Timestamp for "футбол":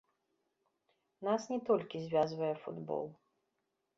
2.65-3.05